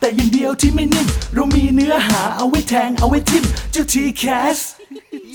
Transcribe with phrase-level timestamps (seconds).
[0.00, 4.24] แต่อย่างเดียวที่ไม่นิ่ม เรามีเนื้อหาเอาไว้แทงเอาไว้ทิมเจ้าทีแค
[4.56, 4.58] ส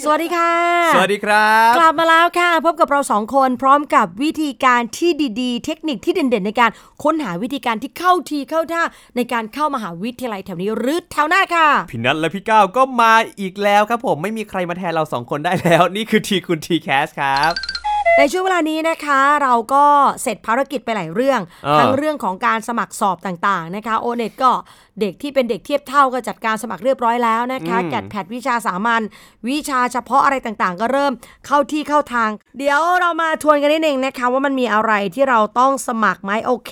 [0.03, 0.51] สวัสดีค่ะ
[0.95, 6.71] สวัสดีครับ กลับมาแล้วค่ะ พบกับเราสองคนพร้อมกับวิธีการที่ดีๆ เทคนิคที่เด่นๆ ในการ
[7.03, 8.83] ค้นหาวิธีการที่เข้าทีเข้าท่า
[9.15, 17.74] ในการเข้ามหาวิทยาลัยแถวนี้หรือแถวหน้าค่ะ พี่นัทและพี่ก้าวก็มาอีกแล้วครับผมไม่มีใครมาแทนเราสองคนได้แล้ว นี่คือทีคุณทีแคสครับ
[18.19, 19.85] ในช่วงเวลานี้นะคะ เราก็
[20.21, 24.51] เสร็จภารกิจไปหลายเรื่องอ่าทั้งเรื่องของการสมัครสอบต่างๆนะคะโอเน็ตก็
[24.99, 29.01] เด็กที่เป็นเด็กเทียบเท่าก็จัดการสมัครเรียบร้อยแล้วนะคะแกดแพดวิชาสามัญ
[29.49, 31.13] วิชาเฉพาะอะไรต่างๆ ก็เริ่ม
[31.45, 36.71] เข้าที่เข้าทาง เดี๋ยวเรามาทวนกันนิดนึงนะคะ ว่ามันมีอะไรที่เราต้องสมัครไหมโอเค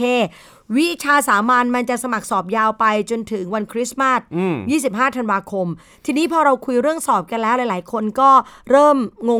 [0.77, 4.19] วิชาสามัญมันจะสมัครสอบยาวไปจนถึงวันคริสต์มาส
[4.67, 5.67] 25 ธันวาคม
[6.05, 8.29] ทีนี้พอเราคุยเรื่องสอบกันแล้วหลาย ๆ คนก็
[8.71, 8.97] เริ่ม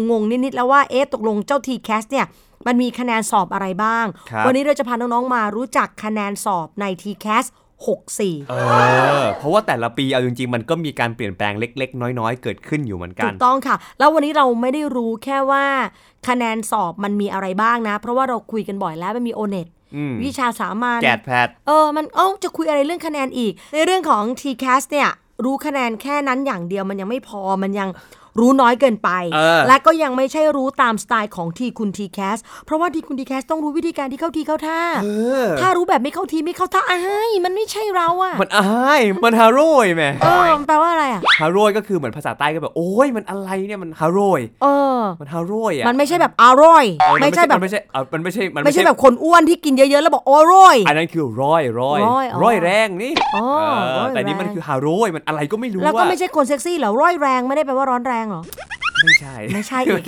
[0.09, 2.25] งงๆ นิด ๆ แล้วว่าเอ๊ะตกลงเจ้า TCAS เนี่ย
[2.67, 7.45] มันมีคะแนนสอบอะไรบ้างครับวันนี้เราจะพาน้อง ๆ มารู้จักคะแนนสอบใน TCAS
[7.93, 8.53] 64เอ
[9.21, 15.65] อเพราะว่าแต่ละปีเอาจริงๆ มันก็มีการเปลี่ยนแปลงเล็ก ๆ น้อย ๆ เกิดขึ้นอยู่เหมือนกัถูนกต้องค่ะ แล้ววันนี้เราไม่ได้รู้แค่ว่า
[16.27, 19.82] คะแนนสอบมันมีอะไรบ้างนะ เพราะว่าเราคุยกันบ่อยแล้วมันมีโอเน็ตอืม
[20.23, 25.09] วิชาสามัญแกดแพดเออมันเอ้าจะคุยอะไรเรื่องคะแนนอีก ในเรื่องของ TCAS เนี่ย
[25.43, 27.89] รู้คะแนนแค่นั้นอย่างเดียวมันยังไม่พอมันยัง
[28.39, 34.79] รู้น้อยเกินไปเออและก็ยังไม่ใช่รู้ตามสไตล์ของทีคุณ TCAS เพราะว่าทีคุณ TCAS ต้องรู้วิธีการที่เข้าทีเข้าท่า
[35.61, 44.67] ถ้ารู้แบบไม่เข้าทีไม่เข้าท่าอ้ายมันไม่ใช่เราอะมันอายมันฮาโร่ยแหม่เออมันแปลว่าอะไรอะฮาโร่ยก็คือเหมือนภาษาใต้ก็แบบโอ้ยมันอะไรเนี่ยมันฮาโร่ยเอ
[44.97, 58.43] อ มันฮาโร่ยอะมันไม่ใช่แบบอร่อยเออไม่ใช่แบบมันไม่ใช่เออมันไม่ใช่มันไม่ใช่แบบคนอ้วนที่กินเยอะๆแล้วบอกอร่อยอันนั้นคือร้อยร้อยร้อยอ๋อร้อยแรงนี่อ๋อเออร้อยแต่นี่มันแรงคือฮาโร่ยมันอะไรก็ไม่รู้แล้วก็อะไม่ใช่คนเซ็กซี่เหรอร้อยแรงไม่ได้แปลว่าร้อนแรงเหรอ
[59.03, 60.03] ไม่ใช่ ไม่ใช่อีก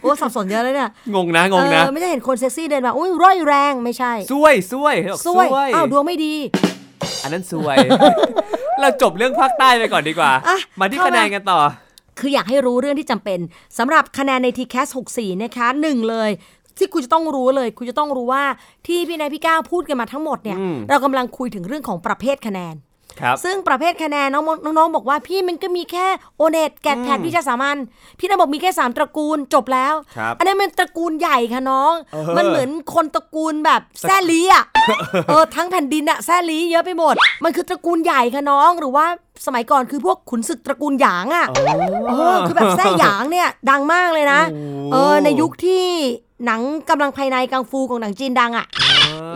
[0.00, 6.34] โอ้สับสนเยอะเลยเนี่ย งงนะ งงนะเออไม่ใช่เห็นคนเซ็กซี่เดินมา อุ้ยร้อยแรงไม่ใช่ซวยซวยเขาบอกซวยอ้าวดวงไม่ดี
[7.22, 7.76] อันนั้นซวย
[8.80, 11.58] เราจบเรื่องภาคใต้ไปก่อนดีกว่าอะมาที่เข้าคะแนนมากันต่อ
[12.18, 13.38] คืออยากให้รู้เรื่องที่จำเป็น
[13.78, 16.30] สำหรับคะแนนใน TCAS 64 นะคะหนึ่งเลย
[16.78, 18.44] ที่คุณจะต้องรู้เลย คุณจะต้องรู้ว่า
[18.86, 22.74] ที่พี่นายพี่ก้าวพูดกันมาทั้งหมดเนี่ยอืมเรากำลังคุยถึงเรื่องของประเภทคะแนน
[23.20, 24.44] ครับซึ่งประเภทคะแนนน้อง
[24.78, 26.06] น้องๆบอกว่าพี่มันก็มีแค่
[26.36, 27.76] โอเน็ตแกดแพดวิชาสามัญ
[28.18, 34.64] พี่นายบอกมีแค่สามตระกูลจบแล้วครับอันนี้นมันตระกูลใหญ่ค่ะน้องเออมันเหมือนคนตระกูลแบบแซ่ลีอะ
[35.28, 37.14] เออทั้งแผ่นดินอะแซ่ลีเยอะไปหมด
[37.44, 39.06] มันคือตระกูลใหญ่ค่ะน้องหรือว่า
[39.46, 41.46] สมัยก่อนคือพวกขุนศึกตระกูลหยางอะ
[42.08, 44.40] เออคือแบบแซ่หยางเนี่ยดังมากเลยนะ
[44.92, 45.86] เออในยุคที่
[46.46, 46.60] หนัง
[46.90, 48.66] กำลังภายในกังฟูของหนังจีนดังอะ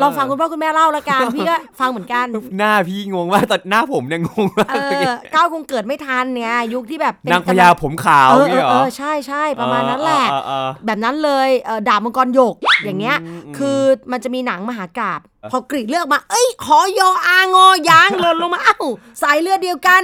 [0.00, 2.26] ลองฟังคุณพ่อคุณแม่เล่าละกันพี่ก็ฟังเหมือนกัน
[2.58, 12.54] หน้าพี่งงมากแต่หน้าผมเนี่ยงงมากเออก้าวคงเกิดไม่ทันเนี่ยยุคที่แบบเป็นนางพญาผมขาวเออเอนี่อเหรเอออใช่ใช่ประมาณนั้นแหละเออเออเออแบบนั้นเลยเออดาบมังกรหยก
[12.84, 13.78] อย่างเงี้ยอืมอืมคือ
[14.12, 15.20] มันจะมีหนังมหากราบ
[15.50, 18.84] พอกรีดเลือกมา เอ้ยขอยออางอยางหล่นลงมาอ้าว
[19.22, 20.02] สายเลือดเดียวกัน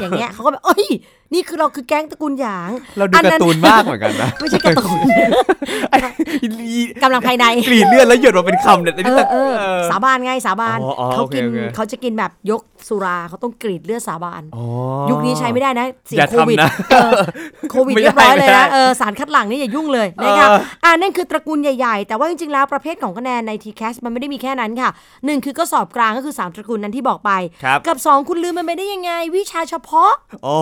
[0.00, 0.86] อย่างเงี้ยเขาก็แบบเอ้ย
[1.34, 4.98] นี่คือเราคือแก๊งตระกูลหยาง เราดูอัการ์ตูนมากเหมือนกันนะ ไม่ใช่การ์ตูน
[7.02, 14.64] กำลังภายในกรีดเลือดแล้วหยดมาเป็นคำเนี่ยแต่เอนี่อแต่เออเออสาบานไงสาบานอ๋ออ๋อเขากินโอเคโอเคเขาจะกินแบบยกสุราเขาต้องกรีดเลือดสาบานอ๋อ
[15.10, 17.10] ยุคนี้ใช้ไม่ได้นะเสียอย่าโควิดทำนะเออ
[17.70, 24.92] โควิดไม่ได้เรียบร้อยเลยไม่ได้นะเออสารคัดหลั่งนี่อย่ายุ่งเลยนะคะเอออ่านั่นคือตระกูลใหญ่ ๆ แต่ว่าจริงๆแล้วประเภทของคะแนนใน TCAS มันไม่ได้มีแค่นั้นค่ะ
[25.26, 27.30] หนึ่งคือก็สอบกลางก็คือ 3 ตระกูลนั้นที่บอกไป
[27.64, 30.12] ครับกับ 2 คุณลืมมันไปได้ยังไง วิชาเฉพาะ
[30.46, 30.56] อ๋อ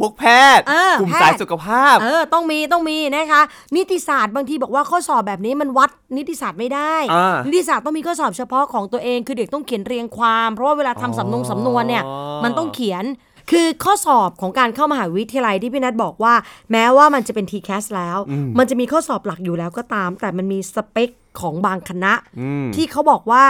[0.00, 0.24] พวกแพ
[0.58, 3.42] ทย์เออกลุ่มแพทย์สายสุขภาพเออต้องมีต้องมีนะคะ
[3.76, 13.06] นิติศาสตร์บางทีบอกว่าข้อสอบแบบนี้มันวัดนิติศาสตร์ไม่ได้อ่านินิติศาสตร์ต้องมีข้อสอบเฉพาะของตัวเองคือเด็กต้องเขียนเรียงความ เพราะว่าเวลาทำสำนงสำนวนเนี่ยอ๋อมันต้องเขียน
[13.50, 16.34] คือข้อสอบของการเข้ามหาวิทยาลัยที่พี่นัทบอกว่า
[16.72, 18.18] แม้ว่ามันจะเป็น TCAS แล้ว
[18.58, 21.10] มันจะมีข้อสอบหลักอยู่แล้วก็ตาม แต่มันมีสเปค
[21.40, 23.44] ของบางคณะอืมที่เขาบอกว่า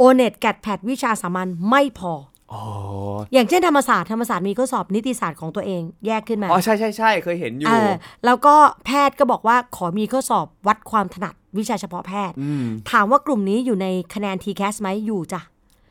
[0.00, 2.12] o n e t g a t p a d วิชาสามัญไม่พอ
[2.52, 2.62] อ๋อ
[3.32, 7.90] อย่างเช่นธรรมศาสตร์ธรรมศาสตร์มีข้อสอบนิติศาสตร์ของตัวเองแยกขึ้นมา อ๋อ ใช่ใช่ใช่เคยเห็นอยู่เออ
[8.24, 8.54] แล้วก็
[8.86, 15.40] แพทย์ก็บอกว่าขอมีข้อสอบวัดความถนัดวิชาเฉพาะแพทย์มถามว่ากลุ่มนี้อยู่ในคะแนน TCAS ไหมอยู่จ้ะ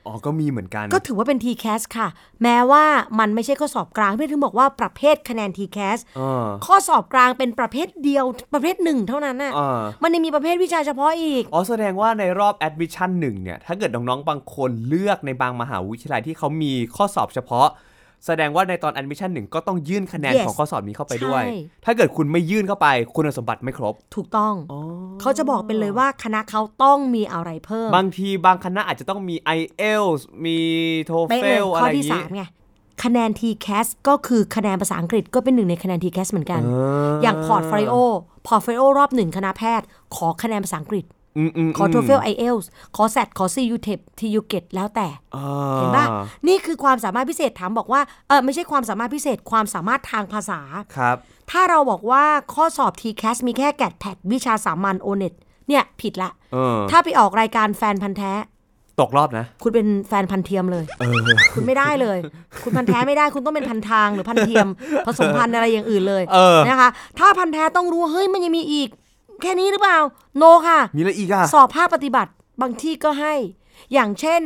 [0.05, 2.07] อ๋อ ก็มีเหมือนกัน ก็ถือว่าเป็น TCAS ค่ะ
[2.43, 2.83] แม้ว่า
[3.19, 17.67] มันไม่ใช่ข้อสอบกลางพี่ถึงบอกว่าประเภทคะแนน TCAS อ่าข้อสอบกลางเป็นประเภทเดียวประเภทหนึ่งเท่านั้นน่ะอ่ามันยังมีประเภทวิชาเฉพาะอีก อ๋อ แสดงว่าในรอบ admission หนึ่งเนี่ย ถ้าเกิดน้องๆ บางคนเลือกในบางมหาวิทยาลัยที่เขามีข้อสอบเฉพาะ
[18.25, 21.53] แสดงว่าในตอน admission หนึ่งก็ต้องยื่นคะแนน Yes ของข้อสอบนี้เข้าไปด้วย ใช่
[21.85, 24.53] ถ้าเกิดคุณไม่ยื่นเข้าไป คุณสมบัติไม่ครบ ถูกต้อง
[25.21, 30.57] เขาจะบอกเป็นเลยว่าคณะเขาต้องมีอะไรเพิ่มบางทีบางคณะอาจจะต้องมี IELTS มี
[31.29, 32.43] เป๊ะเลย TOEFL ข้อที่3อะไรอย่างนี้ไง
[33.03, 36.61] คะแนน TCAS ก็คือคะแนนภาษาอังกฤษก็เป็นหนึ่งในคะแนน TCAS เหมือนกัน
[37.23, 39.85] อย่าง portfolio portfolio รอบหนึ่งคณะแพทย์
[40.15, 41.05] ขอคะแนนภาษาอังกฤษ
[41.37, 42.65] อืมอืมขอ TOEFL IELTS
[42.95, 45.45] ขอ SAT ขอ CU TEP TU GET แล้วแต่อ่า
[45.77, 46.05] เห็นปะ
[46.47, 50.59] นี่คือความสามารถพิเศษถามบอกว่าเออไม่ใช่ความสามารถพิเศษความสามารถทางภาษา
[50.97, 51.17] ครับ
[51.51, 55.33] ถ้าเราบอกว่าข้อสอบ TCAS มีแค่แกดแพดวิชาสามัญ o n e t
[55.67, 58.33] เนี่ยผิดละเออถ้าไปออกรายการแฟนพันธ์แท้
[59.01, 60.85] ตกรอบนะ คุณเป็นแฟนพันธุ์เทียมเลย
[61.53, 62.17] คุณไม่ได้เลย
[62.63, 64.67] คุณพันธุ์แท้ไม่ได้คุณต้องเป็นพันธุ์ทางหรือพันธุ์เทียม
[65.05, 66.89] ผสมพันธุ์อะไรอย่างอื่นเลยเออนะคะ
[67.19, 68.89] ถ้าพันธุ์แท้ต้องรู้เฮ้ยมันยังมีอีก
[69.43, 69.99] แค่นี้หรือเปล่า
[70.37, 72.31] no ค่ะ มีอะไรอีกอะสอบภาคปฏิบัติ
[72.61, 73.33] บางที่ก็ให้
[73.93, 74.41] อย่างเช่น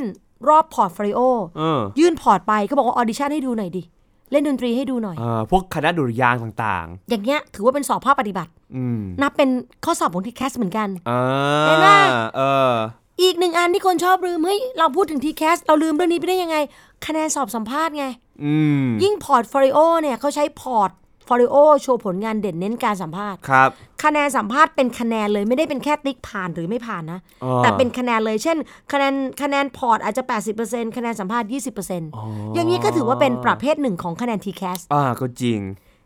[0.49, 1.19] รอบ portfolio
[1.57, 3.83] เออยื่น port ไปก็บอกว่า audition ให้ดูหน่อยดิ
[4.31, 9.49] เล่นดนตรีให้ดูหน่อยอ่าพวกคณะดุริยางค์ต่างอย่างเงี้ยถือว่าเป็นสอบภาคปฏิบัติ ๆ อืมนับเป็น
[9.85, 11.21] ข้อสอบของ TCAS เหมือนกัน อ่า
[11.67, 11.99] เห็นปะ
[12.35, 12.73] เออ
[13.21, 16.57] อีกหนึ่งอันที่คนชอบลืมเฮ้ยเราพูดถึง TCAS เราลืมเรื่องนี้ไปได้ยังไง
[17.05, 18.05] คะแนนสอบสัมภาษณ์ไง
[18.43, 18.53] อื
[18.83, 20.91] ม ยิ่ง portfolio เนี่ยเขาใช้ port
[21.27, 23.69] ฟลิโอโชว์ผลงานเด่นเน้นการสัมภาษณ์ ครับ
[24.03, 28.57] คะแนนสัมภาษณ์เป็นคะแนนเลยไม่ได้เป็นแค่ติ๊กผ่านหรือไม่ผ่านนะอ๋อแต่เป็นคะแนนเลยเช่น
[28.91, 30.23] คะแนนคะแนนพอร์ตอาจจะ
[30.59, 31.49] 80%คะแนนสัมภาษณ์
[31.97, 35.59] 20%อย่างนี้ก็ถือว่าเป็นประเภทหนึ่งของคะแนน TCAS อ่าก็จริง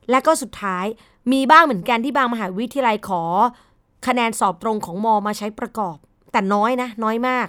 [0.10, 0.86] และก็สุดท้าย
[1.32, 3.24] มีบ้างเหมือนกันที่บางมหาวิทยาลัยขอ
[4.08, 5.98] คะแนนสอบตรงของมอมาใช้ประกอบ
[6.32, 7.48] แต่น้อยนะ น้อยมาก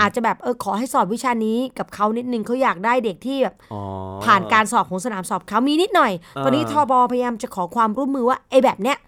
[0.00, 3.80] อาจจะแบบเออขอให้สอบวิชานี้กับเขานิดนึงเขาอยากได้เด็กที่แบบอ๋อ
[4.24, 6.12] ผ่านการสอบของสนามสอบเขามีนิดหน่อย
[6.44, 8.98] ตอนนี้ทบพยายามจะขอความร่วมมือว่าไอ้แบบเนี้ย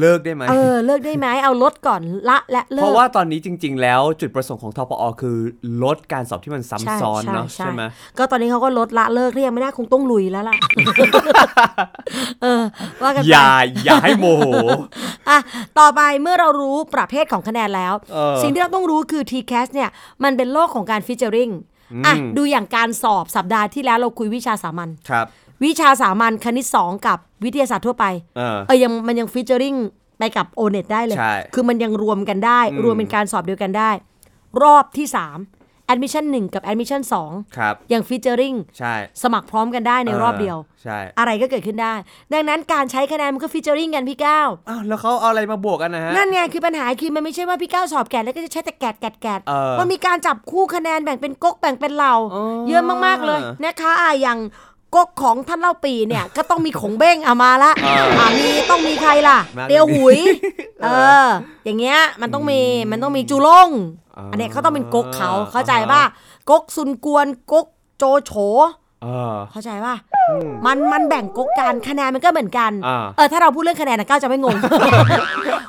[0.00, 5.36] เลิกได้ไหมเออเลิกได้ไหมเอาลดก่อนละและเลิกเพราะว่าตอนนี้จริง ๆ แล้วจุดประสงค์ของทปอคือ
[5.82, 7.82] ลดการสอบที่มันซ้ำซ้อนเนาะใช่ไหม
[8.18, 10.56] ก็ตอนนี้เขาก็ลดละเลิกเรียงไม่ได้คงต้องลุยแล้วล่ะ
[12.42, 12.62] เออ
[13.02, 13.50] ว่ากันไปอย่า
[13.84, 14.44] อย่าให้โมโห
[15.28, 15.38] อะ
[15.78, 19.90] ต่อไปเมื่อเรารู้ประเภทของคะแนนแล้วเออสิ่งที่เราต้องรู้คือ TCAS เนี่ย
[20.24, 21.50] มันเป็นโลกของการ featuring
[22.06, 25.26] อะดูอย่างการสอบสัปดาห์ที่แล้วเราคุยวิชาสามัญครับ
[25.64, 28.04] วิชาสามัญคณิต 2 กับวิทยาศาสตร์ทั่วไป
[28.36, 29.74] เออ เออยังมันยัง featuring
[30.18, 33.90] ไปกับ o n e t ได้เลย ใช่คือมันยังรวมกันได้ รวมเป็นการสอบเดียวกันได้
[34.62, 37.02] รอบที่3 admission 1กับ admission
[37.56, 41.94] ครับ2ยัง featuring ใช่สมัครพร้อมกันได้ในรอบเดียว ใช่ อะไรก็เกิดขึ้นได้
[42.32, 54.38] ดังนั้นการใช้คะแนนมันก็ featuring กันพี่ก้าวอ้าวแล้วเขาเอาอะไรมาบวกกันนะฮะ นั่นไงคือปัญหาคือมันไม่ใช่ว่าพี่ก้าวสอบ GAT แล้วก็จะใช้แต่ GAT GAT GAT เออมันมีการจับคู่คะแนนแบ่งเป็นก๊กแบ่งเป็นเหล่าอ๋อเยอะมากๆเลยนะคะอะอย่าง
[54.94, 60.18] ก๊กของท่านเล่าปีเนี่ย ก็ต้องมีขงเบ้งเอามาละอ่ามีต้องมีใครล่ะมาเตียวหุย
[60.82, 60.86] เอเอ
[61.24, 61.28] ออ
[61.64, 63.68] อย่างเงี้ยมันต้องมีมันต้องมีจูลง
[64.16, 66.02] อ๋ออัอันเนี้ยเขาต้องเป็นก๊กเขาเข้าใจอ่าป่ะ
[66.50, 67.66] ก๊กซุนกวนก๊ก
[67.98, 68.32] โจโฉ
[69.02, 69.96] เออเข้าใจป่ะ
[70.66, 74.56] มันมันแบ่งก๊กกันคะแนนมันก็เหมือนกันอ่าเออถ้าเราพูดเรื่องคะแนนนะก้าวจะไม่งง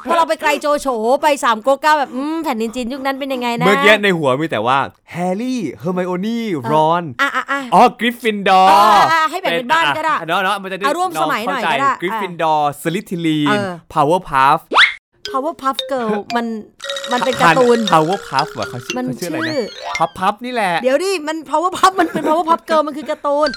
[0.02, 0.88] เพราะเราไปไกลโจโฉ
[1.24, 4.78] ไปสามก๊กก้าวแบบอืมแผ่นดินจีนยุคนั้นเป็นยังไงนะ เมื่อกี้ในหัวมีแต่ว่า
[5.12, 14.60] แฮร์รี่เฮอร์ไมโอนี่รอนอะอะอะอ๋อกริฟฟินดอร์เออเออให้แบ่งเป็นบ้านก็ได้เนาะเนาะมันจะได้เอาร่วมสมัยหน่อยก็ได้กริฟฟินดอร์สลิธีรินเออพาวเวอร์พัฟ
[15.28, 16.46] Powerpuff Girl มัน
[17.12, 19.62] มันเป็นการ์ตูนพาวเวอร์พัฟเหรอเขาชื่อมันเขาชื่ออะไรนะชื่อ
[19.98, 23.50] พับพับนี่แหละ เดี๋ยวดิมัน Powerpuff มันเป็น Powerpuff Girl มันคือการ์ตูน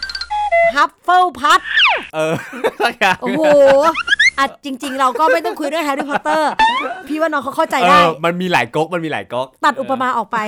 [0.76, 1.60] Hufflepuff
[2.14, 2.34] เออ
[2.84, 3.42] สักอย่างโอ้โห
[4.42, 6.50] อะจริง ๆ เราก็ไม่ต้องคุยเรื่องแฮร์รี่พอตเตอร์
[7.08, 10.38] พี่ว่าน้องเขาเข้าใจได้เออมันมีหลายก๊กมันมีหลายก๊ก ตัดอุปมาออกไป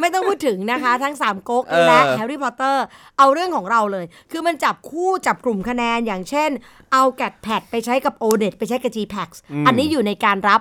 [0.00, 2.84] ไม่ต้องพูดถึงนะคะ ทั้ง 3ก๊กเออ และแฮร์รี่พอตเตอร์
[3.18, 6.50] เอาเรื่องของเราเลย คือมันจับคู่จับกลุ่มคะแนนอย่างเช่น
[6.92, 9.28] เอา GAT PAT ไปใช้กับ o d e t ไปใช้กับ GPAX
[9.66, 10.60] อันนี้อยู่ในการรับ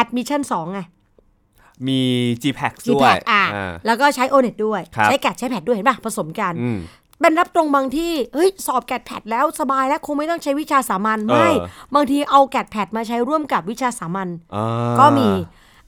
[0.00, 0.80] admission 2ไง
[1.88, 2.00] มี
[2.42, 5.62] G Pack ด้วย GPAX อะอ่าแล้วก็ใช้ o n e t ด้วย ครับ ใช้ GAT ใช้ PAT
[5.66, 6.78] ด้วยเห็นป่ะผสมกัน อืม
[7.20, 11.50] เป็นรับตรงบางที่เฮ้ยสอบ GAT PAT แล้วสบายแล้วคงไม่ต้องใช้วิชาสามัญเออไม่
[11.94, 14.66] บางทีเอาแกดแพดมาใช้ร่วมกับวิชาสามัญอ่า
[14.98, 15.28] ก็มี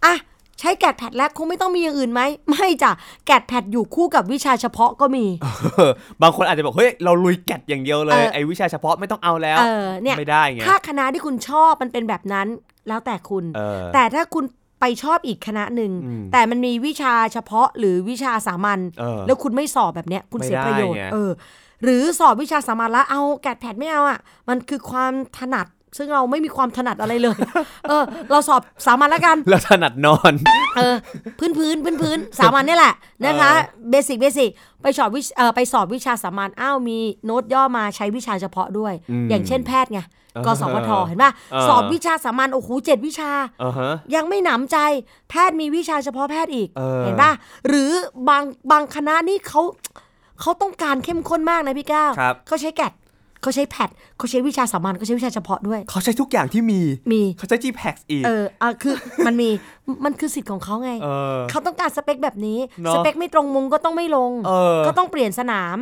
[0.04, 0.14] อะ
[0.60, 2.92] ใช้แกดแพดแล้วคงไม่ต้องมีอย่างอื่นไหมไม่จ้ะ
[3.26, 5.90] แกดแพดอยู่คู่กับวิชาเฉพาะก็มีเออ
[6.22, 12.48] บางคนอาจจะบอกเฮ้ยเราลุยแกดอย่างเดียวเลยเออไอ้วิชาเฉพาะไม่ต้องเอาแล้วเออเนี่ยไม่ได้ไงถ้าคณะที่คุณชอบมันเป็นแบบนั้น
[12.88, 14.44] แล้วแต่คุณเออแต่ถ้าคุณ
[14.82, 21.30] ไปชอบอีกคณะหนึ่งอืมแต่มันมีวิชาเฉพาะหรือวิชาสามัญเออแล้วคุณไม่สอบแบบเนี้ยคุณไม่เสียประโยชน์ได้ไงเออ
[21.82, 27.36] หรือสอบวิชาสามัญแล้วเอาแกดแพดไม่เอาอะมันคือความถนัด ซึ่งเราไม่มีความถนัดอะไรเลย
[27.88, 30.32] เออ เราสอบสามัญแล้วกันแล้วถนัดนอน
[30.76, 30.94] เออ
[31.38, 32.94] พื้นพื้นพื้นพื้นสามัญเนี่ยแหละ
[33.26, 33.50] นะคะ
[33.90, 34.50] เบสิกเบสิก
[34.82, 40.00] ไปสอบวิชเออไปสอบวิชาสามัญ อ้าวมีโน้ตย่อมาใช้วิชาเฉพาะด้วยอืมอย่างเช่นแพทย์ไง
[40.34, 43.30] เออกสพทเห็นป่ะเออสอบวิชาสามัญโอ้โหเจ็ดวิชา
[43.62, 44.78] อ่าฮะยังไม่หนำใจ
[45.30, 47.30] แพทย์มีวิชาเฉพาะแพทย์อีกเออเห็นป่ะ
[47.68, 47.90] หรือ
[48.28, 49.62] บางบางคณะนี่เขา
[50.40, 52.92] เขาต้องการเข้มข้นมากนะพี่ก้าวครับเขาใช้แกด
[53.42, 56.80] เขาใช้แพดเขาใช้วิชาสามัญเขาใช้วิชาเฉพาะด้วย เขาใช้ทุกอย่างที่มี
[57.12, 58.94] มีเขาใช้ GPAX อีกเอออะคือ
[59.26, 59.48] มันมี
[60.04, 65.76] มันคือสิทธิ์ของเขาไงเออ เขาต้องการสเปคแบบนี้ เนอะสเปคไม่ตรงมุงก็ต้องไม่ลง เออ ก็ต้องเปลี่ยนสนาม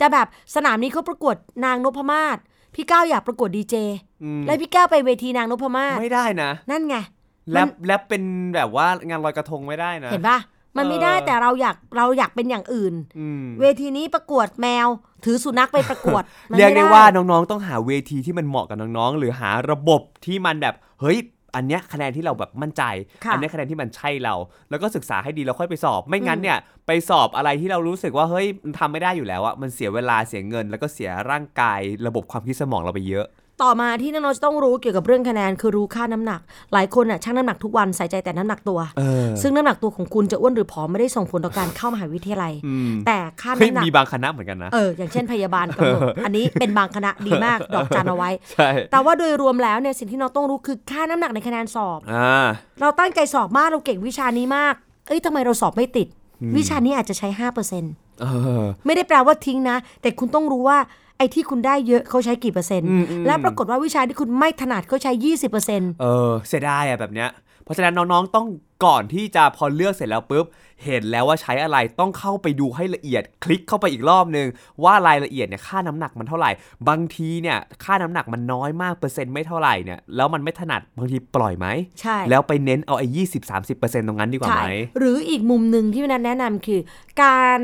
[0.00, 2.38] จะแบบสนามนี้เขาประกวดนางนพมาศ
[2.74, 3.74] พี่ก้าวอยากประกวดดีเจ
[4.22, 6.96] อืมแล้วพี่ก้าวไปเวทีนางนพมาศไม่ได้นะ นั่นไง
[7.52, 8.22] แลมันบแลบเป็น
[8.54, 10.38] แบบว่างานลอยกระทงไม่ได้นะ เห็นปะ
[10.78, 14.88] มันไม่ได้เออแต่เราอยากเราอยากเป็นอย่างอื่นอืมเวทีนี้ประกวดแมว
[15.24, 21.18] ถือสุนัขไปประกวดมันเรียกม่ได้ว่าน้องๆ ต้องหาเวทีที่มันเหมาะกับน้องๆ หรือหาระบบที่มันแบบเฮ้ย
[21.54, 22.82] อันเนี้ยคะแนนที่เราแบบมั่นใจ
[23.24, 24.34] ค่ะอัเนี้ยคะแนนที่มันใช่เรา
[24.70, 33.26] แล้วก็ศึกษาให้ดีแล้วค่อยไปสอบ ไม่งั้นเนี่ยไปสอบอะไรที่เรารู้สึกว่าเฮ้ยมันทำไม่ได้อยู่แล้วอะมันเสียเวลาเสียเงิน แล้วก็เสียร่างกายระบบความคิดสมองเราไปเยอะ
[33.62, 36.40] ต่อมาที่น้องๆจะต้องรู้เกี่ยวกับเรื่องคะแนนคือรู้ค่าน้ำหนัก
[36.72, 52.46] หลายคนอะชั่งน้ำหนักทุกวันใส่ใจแต่น้ำหนักตัวเออซึ่งน้ำหนักตัวของคุณจะอ้วนหรือผอมไม่ได้ส่งผลต่อการเข้ามหาวิทยาลัยอืมแต่ค่าเฮ้ยน้ำหนักมีบางคณะเหมือนกันนะเอออย่างเช่นพยาบาลกำหนดอันนี้เป็นบางคณะดีมากดอกจันเอาไว้ใช่แต่ว่าโดยรวมแล้วเนี่ยสิ่งที่น้องต้องรู้คือค่าน้ำหนักในคะแนนสอบอ่า
[52.80, 54.74] เราตั้งใจสอบมากเราเก่งวิชานี้มาก
[55.08, 56.08] เอ้ยทำไมเราสอบไม่ติด
[56.56, 58.26] วิชานี้อาจจะใช้ห้าเปอร์เซ็นต์เอ
[58.62, 60.78] อไม่ได้แปลว่าทิ้งนะ แต่คุณต้องรู้ว่า
[61.18, 67.30] ไอ้ที่คุณได้เยอะเขาใช้กี่เปอร์เซ็นต์อืมอืมและปรากฏว่าวิชาที่คุณไม่ถนัดเขาใช้ยี่สิบเปอร์เซ็นต์เออเสียดายอะแบบเนี้ย
[67.64, 68.46] เพราะฉะนั้นน้องๆต้อง
[68.84, 70.46] ก่อนที่จะพอเลือกเสร็จแล้วปุ๊บ
[70.84, 74.46] เห็นแล้วว่าใช้อะไรต้องเข้าไปดูให้ละเอียด คลิกเข้าไปอีกรอบนึง
[74.84, 76.50] ว่ารายละเอียดเนี่ยค่าน้ำหนักมันเท่าไหร่
[76.88, 81.66] บางทีเนี่ยค่าน้ำหนักมันน้อยมากเปอร์เซ็นต์ไม่เท่าไหร่เนี่ยแล้วมันไม่ถนัดบางทีปล่อยไหม
[82.00, 84.68] ใช่แล้วไปเน้นเอาไอ้ยี่สิบสามสิบเปอร์เซ็นต์ตรงนั้นดีกว่าใช่ไหม
[84.98, 86.80] หรืออีกมุมหนึ่งที่พี่นัทแนะนำคือ
[87.22, 87.60] การ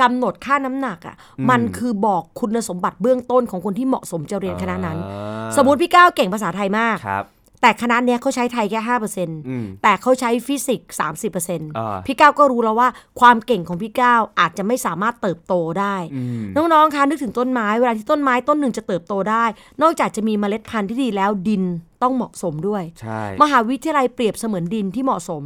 [0.00, 7.24] กำหนดค่าน้ำหนักอะอืมมันคือบอกคุณสมบัติเบื้องต้นของคนที่เหมาะสมจะเรียนคณะนั้นอ่าสมมติพี่ก้าวเก่งภาษาไทยมากครับ
[7.62, 12.88] แต่คณะเนี้ยเขาใช้ไทยแค่ห้าเปอร์เซ็นต์อืมแต่เขาใช้ฟิสิกส์สามสิบเปอร์เซ็นต์อ่าพี่ก้าวก็รู้แล้วว่า
[13.20, 16.22] ความเก่งของพี่ก้าวอาจจะไม่สามารถเติบโตได้อื
[16.64, 19.44] มน้องๆคะนึกถึงต้นไม้เวลาที่ต้นไม้ต้นหนึ่งจะเติบโตได้
[19.82, 21.62] นอกจากจะมีเมล็ดพันธุ์ที่ดีแล้วดิน
[22.02, 25.42] ต้องเหมาะสมด้วยใช่มหาวิทยาลัยเปรียบเสมือนดินที่เหมาะสม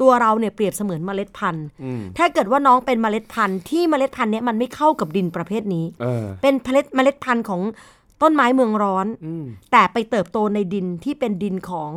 [0.00, 7.60] ตัวเราเนี่ยเปรียบเสมือนเมล็ดพันธุ์อืมถ้าเกิดว่าน้องเป็นเมล็ดพันธุ์ที่เมล็ดพันธุ์เนี้ยมันไม่เข้ากับดินประเภทนี้เออเป็นเมล็ดเมล็ดพันธุ์ของ
[8.22, 11.90] ต้นไม้เมืองร้อนอืมแต่ไปเติบโตในดินที่เป็นดินของ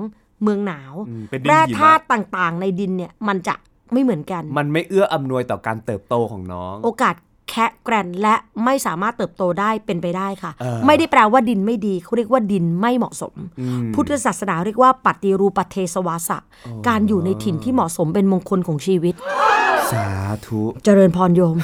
[0.43, 3.55] เมืองหนาวอืมเป็นดินแร่หิมะธาตุต่างๆ ในดินเนี่ยมันจะ
[3.93, 7.15] ไม่เหมือนกัน มันไม่เอื้ออำนวยต่อการเติบโตของน้อง โอกาส
[7.49, 8.35] แคะแกรนและ
[8.65, 16.37] ไม่สามารถเติบโตได้เป็นไปได้ค่ะเออไม่ได้แปลว่าดินไม่ดีเขาเรียกว่าดินไม่เหมาะสมอืมพุทธศาสนาเรียกว่าปฏิรูปเทสวาสะ
[16.87, 19.15] การอยู่ในถิ่นที่เหมาะสมเป็นมงคลของชีวิต
[19.91, 20.05] สา
[20.45, 21.57] ธุ เจริญพรโยม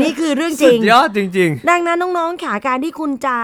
[0.00, 3.36] นี่คือเรื่องจสุริดงยอดจริงดังนั้นน้องๆขาการที่คุณจะ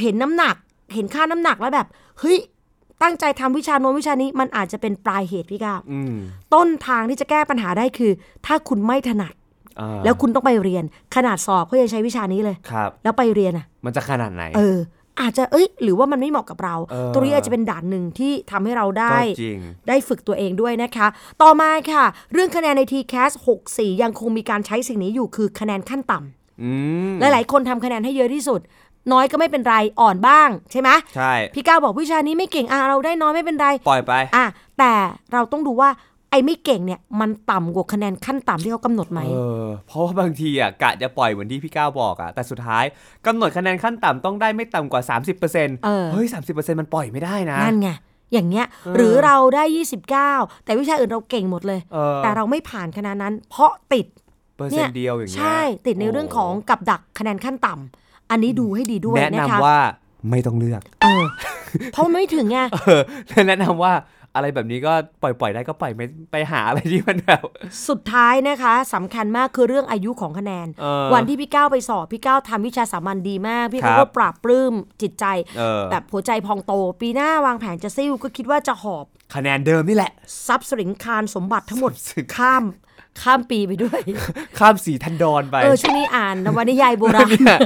[0.00, 0.54] เห็นน้ำหนัก
[0.94, 1.86] เห็นค่าน้ำหนักแล้วแบบ
[2.20, 2.38] เฮ้ย
[3.02, 6.14] ตั้งใจทำวิชาโน้นวิชานี้มันอาจจะเป็นปลายเหตุพี่ก้าวๆอืม
[6.54, 8.12] ต้นทางที่จะแก้ปัญหาได้คือ
[8.46, 9.41] ถ้าคุณไม่ถนัดอ่า
[10.04, 10.84] แล้วคุณต้องไปเรียน
[11.16, 14.78] ขนาดสอบเขายังใช้วิชานี้เลยครับ แล้วไปเรียนอะ มันจะขนาดไหน เออ
[15.20, 21.06] อาจจะเอ้ย หรือว่ามันไม่เหมาะกับเราเออตรงนี้อาจจะเป็นด่านหนึ่งที่ทำให้เราได้ก็จริงได้ฝึกตัวเองด้วยนะคะ
[21.42, 23.32] ต่อมาค่ะ เรื่องคะแนนใน TCAS
[23.66, 26.70] 64 ยังคงมีการใช้สิ่งนี้อยู่คือคะแนนขั้นต่ำอื
[27.10, 28.60] มหลายๆคนทำคะแนนให้เยอะที่สุด
[29.12, 34.46] น้อยก็ไม่เป็นไรอ่อนบ้างใช่ไหมใช่พี่ก้าวบอกวิชานี้ไม่เก่งอะเราได้น้อยไม่เป็นไรปล่อยไปอะ
[34.78, 34.92] แต่
[35.32, 35.90] เราต้องดูว่า
[36.32, 39.34] ไอ้ไม่เก่งเนี่ยมันต่ำกว่าคะแนนขั้นต่ำที่เขากำหนดไหมเอ
[39.64, 42.84] อเพราะว่าบางทีอะกะจะปล่อยเหมือนที่พี่ก้าวบอกอะแต่สุดท้าย
[43.26, 47.90] กำหนดคะแนนขั้นต่ำต้องได้ไม่ต่ำกว่า 30%เเออฮ้ย30%มันปล่อยไม่ได้นะ นั่นไง
[48.32, 49.64] อย่างเงี้ยเออหรือเราได้
[50.18, 54.06] 29 แต่วิชาอื่นเราเก่งหมดเลย เออแต่เราไม่ผ่านคะแนนนั้น เพราะติด
[54.56, 59.78] เปอร์เซ็นต์เดียวอย่างเงี้ยใช่ติดในเรื่องของกับดักคะแนนขั้นต่ำอันนี้ดูให้ดีด้วยแนะนะคะนำว่า
[60.30, 61.24] ไม่ต้องเลือก เออ
[61.92, 63.02] เพราะมันไม่ถึงไง เออ
[63.48, 63.92] แนะนำว่า
[64.34, 67.42] อะไรแบบนี้ก็ปล่อยปล่อยได้ก็ปล่อยไม่ไปหาอะไรที่มันแบบ
[67.88, 74.72] สุดท้ายนะคะสำคัญมากคือเรื่องอายุของคะแนนเออวันที่พี่ก้าวไปสอบพี่ก้าวทำวิชาสามัญดีมาก พี่ครัเขาบก็ปรับปลื้ม
[75.02, 75.24] จิตใจ
[75.58, 80.12] เออแบบหัวใจพองโต ปีหน้าวางแผนจะซิ่วก็คิดว่าจะหอบ คะแนนเดิมนี่แหละ
[80.46, 82.64] ทรัพย์สินคารสมบัติทั้งหมดทรัพย์สินข้าม
[83.22, 84.00] ข้ามปีไปด้วย
[84.58, 87.58] ข้ามสีทันดอนไป เออช่วงนี้อ่านนวนิยายโบราณเนี่ย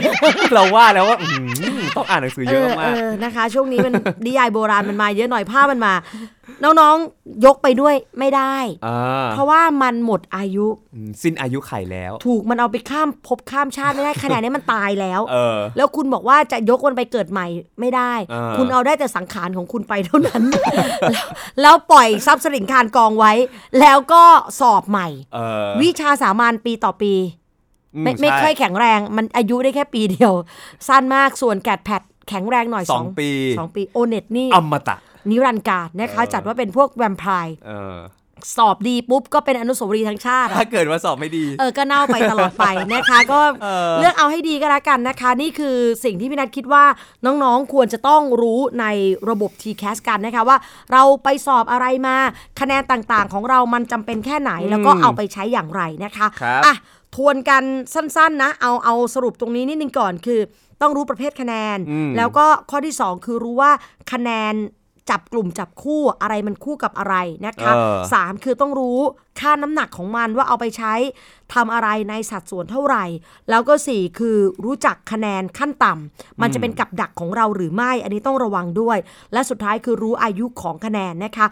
[0.52, 1.42] เราว่าแล้วว่าอื้อหื
[1.84, 3.92] อต้องอ่านหนังสือเอเยอะอมากเออนะคะ ช่วงนี้มัน
[4.26, 5.94] นิยายโบราณมันมาเยอะหน่อยภาพมันมา
[6.64, 17.46] น้องๆ ยกไปด้วยไม่ได้อ่าเพราะว่ามันหมดอายุอืมสิ้นอายุไขแล้ว ถูกมันเอาไปข้ามภพข้ามชาติไม่ได้ขนาดนี้มันตายแล้วเออแล้วคุณบอกว่าจะยกมันไปเกิดใหม่
[17.80, 20.42] ไม่ได้เออคุณเอาได้แต่สังขารของคุณไปเท่านั้น
[21.12, 21.26] แล้ว
[21.62, 23.32] แล้วปล่อยทรัพย์สินคารกองไว้
[23.80, 24.24] แล้วก็
[24.60, 27.14] สอบใหม่เออวิชาสามัญปีต่อปี
[27.94, 30.32] อืไม่ไม่ใช่ค่อยแข็งแรง มันอายุได้แค่ปีเดียว
[30.88, 34.96] สั้นมากส่วนแกดแพดแข็งแรงหน่อยสองปีสองปีโอเน็ตนี่อมตะ
[35.30, 37.98] นิรันดร์การนะคะเออจัดว่าเป็นพวกแวมไพร์เออ
[38.56, 43.40] สอบดีปุ๊บก็เป็นอนุสาวรีย์ทั้งชาติอะถ้าเกิดว่าสอบไม่ดี เออ ก็เน่าไปตลอดไปนะคะ ก็
[44.00, 46.84] เลือกเอาให้ดีก็แล้วกันนะคะ นี่คือสิ่งที่พี่นัทคิดว่า
[47.26, 48.86] น้องๆควรจะต้องรู้ใน
[49.30, 50.56] ระบบ TCAS กันนะคะว่า
[50.92, 52.16] เราไปสอบอะไรมา
[52.60, 56.74] คะแนนต่างๆ ของเรามันจำเป็นแค่ไหน แล้วก็เอาไปใช้อย่างไรนะคะครับอะ
[57.14, 57.62] ทวนกัน
[57.94, 60.40] สั้นๆนะ เอาเอาสรุปตรงนี้นิดนึงก่อนคือ
[60.82, 61.78] ต้องรู้ประเภทคะแนน
[62.16, 63.70] แล้วก็ข้อที่ 2 คือรู้ว่า
[64.12, 64.54] คะแนน
[65.10, 69.00] จับกลุ่มจับคู่อะไรมันคู่กับอะไรนะคะเออสามคือต้องรู้
[69.40, 70.94] ค่าน้ำหนักของมันว่าเอาไปใช้
[71.54, 73.04] ทำอะไรในสัดส่วนเท่าไหร่
[73.50, 78.98] แล้วก็สี่คือรู้จักคะแนนขั้นต่ำมันจะเป็นกับดักของเราหรือไม่ อันนี้ต้องระวังด้วย
[79.32, 81.46] และสุดท้ายคือรู้อายุของคะแนนนะคะ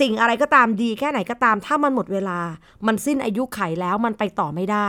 [0.00, 2.38] สิ่งอะไรก็ตามดีแค่ไหนก็ตาม ถ้ามันหมดเวลา
[2.86, 4.88] มันสิ้นอายุไขแล้วมันไปต่อไม่ได้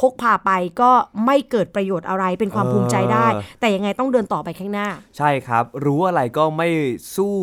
[0.00, 0.50] พกพาไป
[0.80, 0.90] ก็
[1.26, 3.26] ไม่เกิดประโยชน์อะไรเป็นความเออภูมิใจได้
[3.60, 4.88] แต่ยังไงต้องเดินต่อไปข้างหน้า
[5.18, 6.68] ใช่ครับ รู้อะไรก็ไม่
[7.16, 7.34] สู้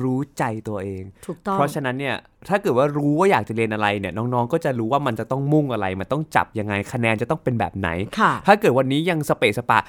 [0.00, 2.16] รู้ใจตัวเอง ถูกต้อง เพราะฉะนั้นเนี่ย
[2.48, 9.80] ถ้าเกิดว่ารู้ว่าอยากจะเรียนอะไรเนี่ยน้องๆ ก็จะรู้ว่ามันจะต้องมุ่งอะไร มันต้องจับยังไงคะแนนจะต้องเป็นแบบไหนค่ะถ้าเกิดวันนี้ยังสเปะสปะ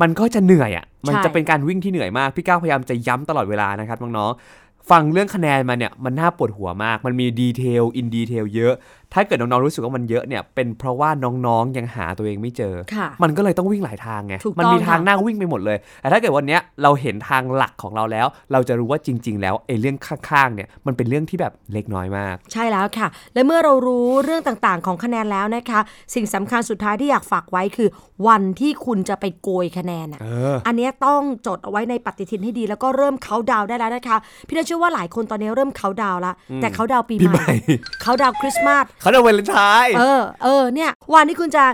[0.00, 8.74] มันก็จะเหนื่อยอะ่ะมันใช่จะเป็นการวิ่งที่เหนื่อยมาก พี่ก้าวพยายามจะย้ำตลอดเวลานะครับน้องๆฟังเรื่องคะแนนมาเนี่ยมันน่าปวดหัวมาก มันมีดีเทลอินดีเทลเยอะ
[9.14, 11.10] ถ้าเกิดน้องๆรู้สึกว่ามันเยอะเนี่ยเป็นเพราะว่า
[11.46, 25.80] น้องๆยังหาตัวเองไม่เจอค่ะมันก็เลยต้องวิ่งหลายทางไงถูกต้องมันมีทางค่ะหน้าวิ่งไปหมดเลย แต่ถ้าเกิดวันเนี้ยเราเห็นทางหลักของเราแล้ว เราจะรู้ว่าจริง ๆ แล้วไอ้เรื่องข้างๆเนี่ยมันเป็นเรื่องที่แบบเล็กน้อยมาก ใช่แล้วค่ะ และเมื่อเรารู้เรื่องต่างๆ ของคะแนนแล้วนะคะ
[26.14, 27.88] สิ่งสำคัญสุดท้ายที่อยากฝากไว้คือ
[28.28, 34.16] วันที่คุณจะไปโกยคะแนนอะเอออันเนี้ยต้องจดเอาไว้ในปฏิทินให้ดี แล้วก็เริ่มเขาน์ดาวน์ได้แล้วนะคะ
[34.48, 37.54] พี่น่าเชื่อว่าหลายคนตอนนี้เริ่มเขาน์ดาวน์แล้วแต่เขาน์ดาวน์ปีปีใหใหม่ม่
[38.02, 41.64] เขาน์ดาวน์คริสต์มาสเขาจะวาเลนไทน์เออ เออ เนี่ย วันที่คุณจะ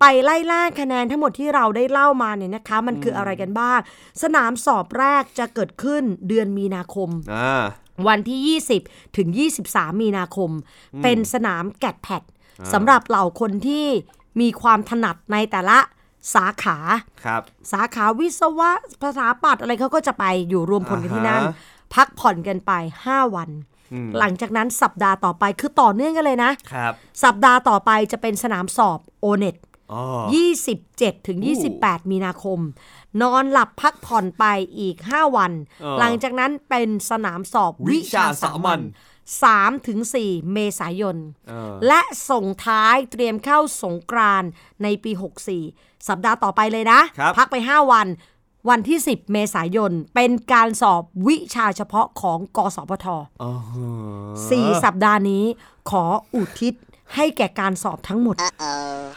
[0.00, 3.78] ไปไล่ล่าคะแนนทั้งหมดที่เราได้เล่ามาเนี่ยนะคะ มันคืออะไรกันบ้าง
[4.22, 7.62] สนามสอบแรกจะเกิดขึ้นเดือนมีนาคม อ่า
[8.08, 9.28] วันที่ 20 ถึง
[9.64, 10.50] 23 มีนาคม
[11.02, 12.22] เป็นสนาม GAT PAT
[12.72, 13.86] สำหรับเหล่าคนที่
[14.40, 15.78] มีความถนัดในแต่ละ
[16.34, 16.76] สาขา
[17.24, 18.72] ครับ สาขาวิศวะ
[19.02, 22.72] ภาษาปัดอะไรเขาก็จะไปอยู่รวมพลกันที่นั่น อ่าฮะ พักผ่อนกันไป
[23.06, 23.50] 5 วัน
[24.18, 26.92] หลังจากนั้นสัปดาห์ต่อไปคือต่อเนื่องกันเลยนะครับ
[27.24, 29.56] สัปดาห์ต่อไปจะเป็นสนามสอบ o n e t
[29.92, 30.02] อ๋อ
[30.70, 32.58] 27ถึงอู้28มีนาคม
[33.22, 34.44] นอนหลับพักผ่อนไป
[34.78, 38.84] อีก5วันเออหลังจากนั้นเป็นสนามสอบวิวิชาชาสาสามัมัญญ
[39.38, 41.16] 3ถึง4เมษายน
[41.48, 42.00] เออและ
[42.30, 44.50] ส่งท้ายเตรียมเข้าสงกรานต์
[44.82, 45.12] ในปี
[45.58, 48.06] 64 สัปดาห์ต่อไปเลยนะครับพักไป 5 วัน
[48.68, 53.06] วันที่ 10 เมษายน เป็นการสอบวิชาเฉพาะของกสพท
[53.42, 53.52] อ๋อ
[54.50, 55.44] สี่สัปดาห์นี้
[55.90, 56.74] ขออุทิศ
[57.14, 58.36] ให้แก่การสอบทั้งหมด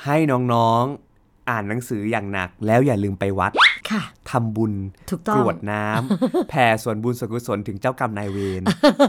[0.05, 0.17] ให้
[0.53, 3.51] น้องๆ อ่านหนังสืออย่างหนัก แล้วอย่าลืมไปวัด
[3.89, 4.73] ค่ะทำบุญ
[5.09, 8.61] ถูกต้องกรวดน้ำ แผ่ส่วนบุญส่วนกุศลถึงเจ้ากรรมนายเวร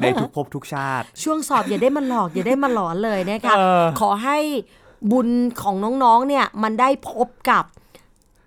[0.03, 4.39] ในทุกภพทุกชาติ ช่วงสอบอย่าได้มาหลอก อย่าได้มาหลอนเลยนะคะเออขอให้
[5.11, 5.29] บุญ
[5.63, 7.65] ของน้องๆ เนี่ยมันได้พบกับ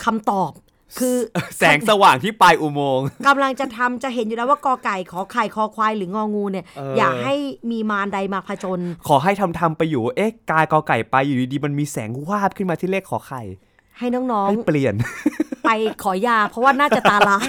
[0.03, 0.51] คำตอบ
[0.99, 1.15] คือ
[1.57, 7.33] แสงสว่างที่ปลายอุโมงค์กำลังจะทำจะเห็นอยู่แล้วว่ากอไก่ขอไข่คอควายหรืององูเนี่ยเออออย่าให้
[7.71, 13.41] มีมารใดมาผจญขอให้ทำทำๆไปอยู่เอ๊ะกายกอไก่ไปอยู่ดีๆมันมีแสงวาบขึ้นมาที่เลขขอไข่
[13.97, 15.69] ให้น้องให้เปลี่ยนๆไป
[16.03, 17.45] ขอยา เพราะว่าน่าจะตาลาย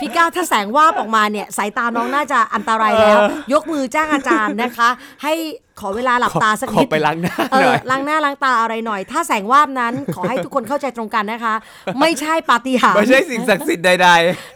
[0.00, 3.18] พี่ก้าวถ้าแสงวาบออกมาเนี่ยสายตาน้องน่าจะอันตรายแล้ว
[3.52, 4.88] ยกมือจ้างอาจารย์นะคะ
[5.22, 5.34] ให้
[5.80, 11.54] ขอเวลาหลับตาสักขอนิดไปล้างหน้าเอหน่ออยล้างหน้าล้างตาอะไรหน่อย ถ้าแสงวาบนั้นขอให้ทุกคนเข้าใจตรงกันนะคะ
[12.00, 14.10] ไม่ใช่ปาฏิหาริไม่ย์ใช่สิ่งศักดิ์สิทธิ์ใด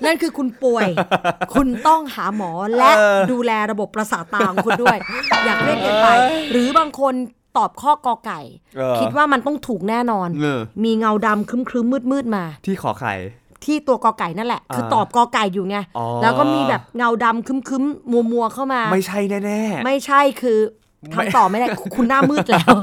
[0.04, 0.88] นั่นคือคุณป่วย
[1.54, 4.98] คุณต้องหาหมอและเออดูแลระบบประสาทตาของคุณด้วย
[5.46, 6.08] อยากเรียกกันไป
[6.50, 7.14] หรือบางคน
[7.56, 8.40] ตอบข้อกอไก่
[8.76, 13.14] เออคิดว่ามันต้องถูกแน่นอนเออมีเงาดำครึ้มๆมืดๆมาๆที่ขอไข่
[13.64, 20.60] ที่ตัวกอไก่นั่นแหละ คือตอบกอไก่อยู่ไงอ๋อแล้วก็มีแบบเงาดำครึ้มๆ มัวๆ เข้ามา ไม่ใช่แน่ๆ ไม่ใช่คือ
[21.16, 22.74] ไม่ทำต่อไม่ได้คุณหน้ามืดแล้ว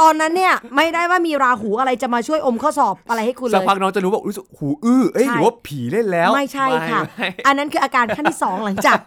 [0.00, 8.98] ตอนนั้นเนี่ยไม่ได้ว่ามีราหูอะไรจะมาช่วยอมข้อสอบอะไรให้คุณเลสักยพักน้องจะรู้ว่ารู้สึกหูอื้อเอ้ยใช่หรือว่าผีเล่นแล้ว ไม่ใช่ค่ะไม่อันนั้นคืออาการขั้นที่สองหลังจาก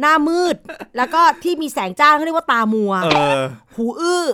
[0.00, 0.56] หน้ามืด
[0.96, 3.40] แล้วก็ที่มีแสงจ้าเขาเรียกว่าตามัวเออ
[3.74, 4.24] หูอื้อ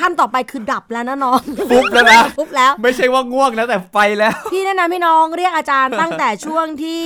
[0.00, 7.02] ขั้นต่อไปคือดับแล้วนะน้องปุ๊บแล้วนะปุ๊บแล้ว ไม่ใช่ว่าง่วงนะแต่ไปแล้ว พี่แนะนำให้น้องเรียกอาจารย์ตั้งแต่ช่วงที่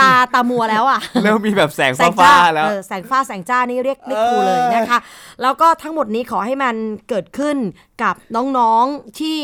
[0.00, 4.98] ตาตามัวแล้วอะเริ่มมีแบบแสงแสงฟ้าจ้าๆแล้วเออแสงฟ้าแสงจ้านี่เรียกเรียกครูเลยนะคะ
[5.42, 6.74] แล้วก็ทั้งหมดนี้ขอให้มัน
[7.08, 7.56] เกิดขึ้น
[8.02, 9.38] กับน้องๆที่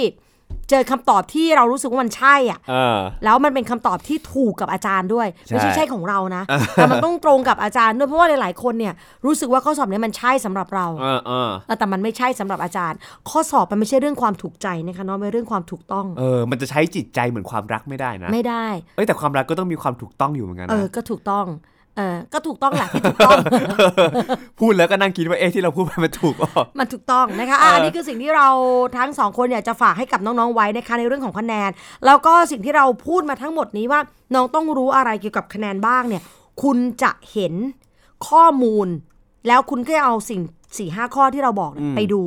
[0.70, 6.42] เจอคำตอบที่เรารู้สึกว่ามันใช่อะเออแล้วมันเป็นคำตอบที่ถูกกับอาจารย์ด้วยใช่ไม่ใช่ใช่ของเรานะ
[6.74, 8.94] แต่มันต้องตรงกับอาจารย์ด้วยเพราะว่าหลายๆคนเนี่ย
[9.26, 12.98] รู้สึกว่าข้อสอบเนี้มันใช่สำหรับเราเออเออเออแต่มันไม่ใช่สำหรับอาจารย์
[13.30, 21.46] ข้อสอบมันไม่ใช่เรื่องความถูกใจนะคะน้องเป็นเรื่องความถูกต้องเออมันจะใช้จิตใจเหมือนความรักไม่ได้นะ ไม่ได้เอ้ยแต่ความรักก็ต้องมีความถูกต้องอยู่เหมือนกันเอนะอก็ถูกต้อง
[21.79, 23.38] เอเออก็ถูกต้องแหละที่ถูกต้อง
[24.60, 28.48] พูดแล้วก็นั่งคิดว่าเอ๊ะที่เราพูดไปมันถูกอะมันถูกต้องนะคะอะเอออัอันนี้คือสิ่งที่เรา
[28.96, 31.70] ทั้งสองคนอยากจะฝากให้กับน้องๆไว้นะคะในเรื่องของคะแนน
[32.06, 34.00] แล้วก็สิ่งที่เราพูดมาทั้งหมดนี้ว่า
[34.34, 36.22] น้องต้องรู้อะไรเกี่ยวกับคะแนนบ้างเนี่ย
[36.62, 37.54] คุณจะเห็น
[38.28, 38.88] ข้อมูล
[39.48, 40.40] แล้วคุณก็เอาสิ่ง
[40.78, 42.20] สี่ห้าข้อที่เราบอกเนี่ยไปดู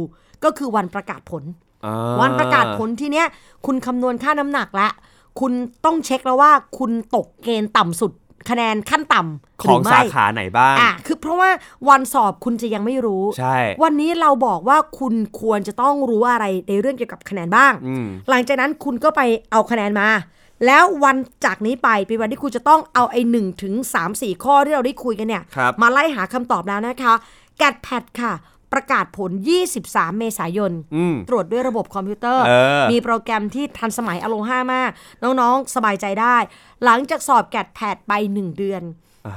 [0.44, 1.44] ก็คือวันประกาศผล
[1.86, 3.28] อ่าวันประกาศผลที่เนี้ย
[3.66, 4.92] คุณคำนวณค่าน้ำหนักแล้ว
[5.40, 5.54] คุณ
[5.86, 8.12] ต้องเช็คแล้วว่าคุณตกเกณฑ์ต่ำสุด
[8.50, 11.50] คะแนนขั้นต่ำของหรืไม่สาขาไหนบ้างอะคือเพราะว่า
[11.90, 20.10] วันสอบคุณจะยังไม่รู้ ใช่ วันนี้เราบอกว่าคุณควรจะต้องรู้อะไรในเรื่องเกี่ยวกับคะแนนบ้างอืมหลังจากนั้นคุณก็ไปเอาคะแนนมา
[20.66, 27.14] แล้ววันจากนี้ไปเป็นวันที่คุณจะต้องเอาไอ้หนึ่งถึงสามสี่ข้อที่เราได้คุยกันเนี่ยครับมาไล่หาคำตอบแล้วนะคะ
[27.58, 28.34] แกดแพดค่ะ
[28.74, 29.32] ประกาศผล
[29.76, 34.92] 23 เมษายนอืมตรวจด้วยระบบคอมพิวเตอร์เออมีโปรแกรมที่ทันสมัยอโลห้ามาก
[35.24, 36.38] น้องๆ สบายใจได้
[36.84, 38.84] หลังจากสอบแกดแพดไป 1 เดือน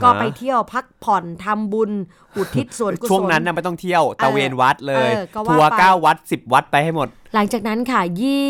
[0.03, 1.91] ก็ไปเที่ยวพักผ่อนทำบุญ
[2.37, 8.47] อุทิศส่วนกุศลช่วงนั้นน่ะไม่ต้องเที่ยวตะเวนวัดเลยเออก็ว่าทัวร์ไปเก้าวัดสิบวัดไปให้หมด หลังจากนั้นค่ะยี่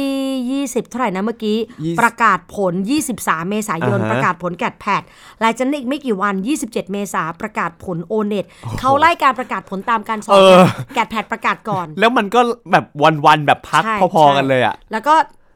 [0.50, 2.74] ยี่สิบเท่าไหร่นะเมื่อกี้ยี่สิบประกาศผล
[3.12, 5.02] 23 เมษายนอ่าฮะประกาศผลแกดแพด
[5.40, 8.44] หลังจากนั้นอีกไม่กี่วัน 27 เมษาประกาศผลโอเน็ต
[8.80, 12.84] เขาไล่การประกาศผลตามการสอบเออแกดแพดประกาศก่อน แล้วมันก็แบบ
[13.24, 15.14] วันๆแบบพักใช่พอๆใช่กันเลยอะแล้วก็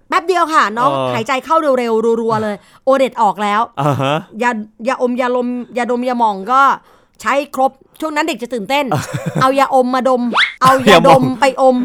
[0.08, 4.50] แป๊บเดียวค่ะ น้องเออหายใจเข้าเร็วๆรัวๆเลย โอเน็ตออกแล้วอ่าฮะยา
[4.88, 6.62] ยาอมยาลมยาดมยาหม่องก็
[7.20, 8.84] ใช้ครบ ช่วงนั้นเด็กจะตื่นเต้น
[9.42, 10.22] เอายาอมมาดม
[10.62, 11.76] เอายาดมไปอม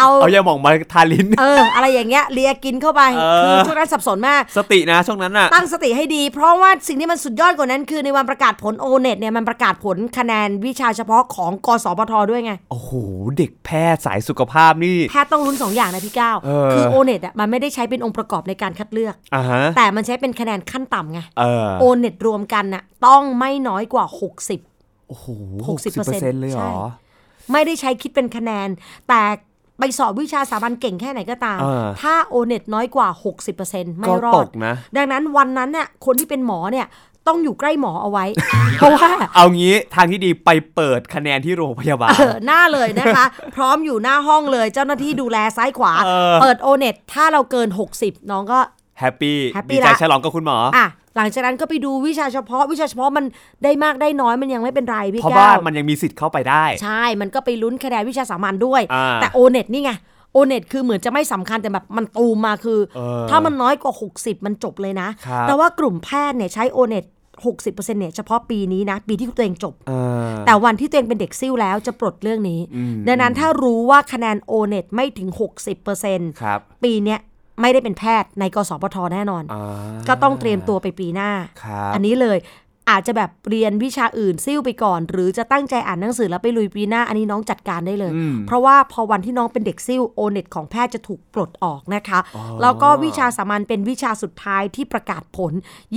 [0.00, 12.90] เอาเอายาหม่องมาทาลิ้น เออ อะไรอย่างเงี้ยเลียกินเข้าไปเออคือช่วงนั้นสับสนมาก สตินะช่วงนั้นน่ะตั้งสติให้ดี เพราะว่าสิ่งที่มันสุดยอดกว่านั้น คือในวันประกาศผลโอเน็ตเนี่ยมันประกาศผลคะแนนวิชาเฉพาะของกสปทด้วยไง โอ้โห
[13.36, 24.73] เด็กแพทย์สายสุขภาพนี่ แพทย์ต้องลุ้นสองอย่างนะพี่ก้าวเออคือโอเน็ตอะมันไม่ได้ใช้เป็นองค์ประกอบในการคัดเลือกอ่าฮะแต่มันใช้เป็นคะแนนขั้นต่ำไงเออโอเน็ตรวมกันน่ะต้องไม่น้อยกว่า 60
[25.08, 25.26] โอ้โห
[25.64, 26.70] 60%หกสิบเปอร์เซ็นต์เลยเหรอใช่
[27.52, 28.68] ไม่ได้ใช้คิดเป็นคะแนน
[29.08, 29.22] แต่
[29.78, 33.08] ไปสอบวิชาสามัญเก่งแค่ไหนก็ตามเออถ้าโอเน็ตน้อยกว่า
[33.54, 36.86] 60%ไม่ก็รอตดกนะ ดังนั้นวันนั้นเนี่ยคนที่เป็นหมอเนี่ย
[37.28, 38.24] ต้องอยู่ใกล้หมอเอาไว้
[38.78, 43.24] เพราะว่า เอางี้ทางที่ดีไปเปิดคะแนนที่โรงพยาบาลเออหน้าเลยนะคะ
[43.56, 47.68] พร้อมอยู่หน้าห้องเลยเจ้าหน้าที่ดูแลซ้ายขวาเออเปิดโอเน็ตถ้าเราเกิน
[48.00, 48.60] 60 น้องก็
[49.00, 53.24] happy Happy ดีใจละฉลองกับคุณหมออะหลังจากนั้นก็ไปดูวิชาเฉพาะวิชาเฉพาะมัน
[53.64, 59.92] ได้มากได้น้อยมันยังไม่เป็นไรพี่เพราะแก้ว่ามันยังมีสิทธิ์เข้าไปได้ ใช่ มันก็ไปลุ้นคะแนนวิชาสามัญด้วยอ่าแต่ O-NET นี่ไง
[60.32, 67.04] O-NET คือเหมือนจะไม่สำคัญแต่แบบมันตูมมาคือเออถ้ามันน้อยกว่า 60 มันจบเลยนะครับแต่ว่ากลุ่มแพทย์เนี่ยใช้ O-NET
[67.44, 69.92] 60%เนี่ยเฉพาะปีนี้นะ ปีที่ตัวเองจบเอ
[70.24, 75.28] อแต่วันที่ตัวเองเป็นเด็กซิ่วแล้วจะปลดเรื่องนี้อืมดังนั้นถ้ารู้ว่าคะแนน O-NET ไม่ถึง
[75.84, 77.20] 60%ครับปีเนี้ย
[77.60, 79.64] ไม่ได้เป็นแพทย์ในกสพทแน่นอนอ่า
[80.08, 81.30] ก็ต้องเตรียมตัวไปปีหน้า
[81.62, 82.38] ครับอันนี้เลย
[82.90, 92.18] อาจจะแบบเรียนวิชาอื่นซิ่วไปก่อน หรือจะตั้งใจอ่านหนังสือแล้วไปลุยปีหน้า อันนี้น้องจัดการได้เลยอืมเพราะว่าพอวันที่น้องเป็นเด็กซิ่วโอเน็ตของแพทย์จะถูกปลดออกนะคะ
[92.62, 95.52] แล้วก็วิชาสามัญเป็นวิชาสุดท้ายที่ประกาศผล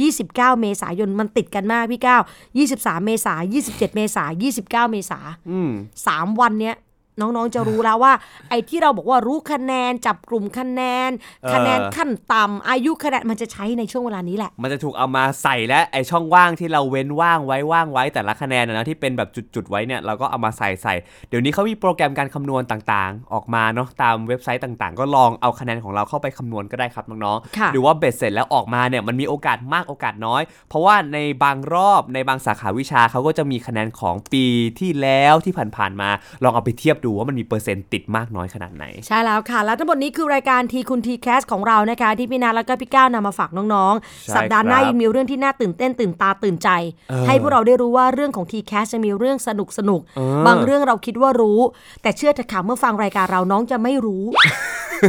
[0.08, 2.22] 29 เมษายนมันติดกันมากพี่ก้าว
[2.64, 5.72] 23 เมษายน27 เมษายน29 เมษายนอืม
[6.08, 6.76] สามวันเนี้ย
[7.20, 8.14] น้องๆจะรู้แล้วว่า
[8.50, 20.94] ไอ้ที่เราบอกว่ารู้คะแนนจับกลุ่มคะแนนเออคะแนนขั้นต่ำอายุคะแนนมันจะใช้ในช่วงเวลานี้แหละ มันจะถูกเอามาใส่และไอช่องว่างที่เราเว้นว่างไว้ว่างไว้แต่ละคะแนนนะนะที่เป็นแบบจุดๆไว้เนี่ยเราก็เอามาใส่ใส่
[21.30, 34.46] เดี๋ยวนี้เขามีโปรแกรมการคำนวณต่างๆ ออกมาเนาะตามเว็บไซต์ต่างๆ ก็ลองเอาคะแนนของเราเข้าไปคำนวณก็ได้ครับน้องค่ะๆหรือว่าเบ็ดเสร็จแล้วออกมาเนี่ยมันมีโอกาสมากโอกาสน้อย เพราะว่าในบางรอบในบางสาขาวิชาเขาก็จะมีคะแนนของปี
[34.80, 36.10] ที่แล้วที่ผ่านๆมา
[36.44, 46.70] ลองเอาไปเทียบดูว่ามันมีเปอร์เซ็นต์ติดมากน้อยขนาดไหน ใช่แล้วค่ะ แล้วทั้งหมดนี้คือรายการทีคุณทีแคสของเรานะคะ ที่พี่นาแล้วก็พี่ก้าวนำมาฝากน้องใช่ๆสัปดาห์หน้าครับยังมีเรื่องที่น่าตื่นเต้นตื่นตาตื่นใจ
[47.10, 51.60] เออให้พวกเราได้รู้ว่าเรื่องของทีแคสจะมีเรื่องสนุกสนุกๆเออบางเรื่องเราคิดว่ารู้
[52.02, 54.24] แต่เชื่อเถอะค่ะเมื่อฟังรายการเราน้องจะไม่รู้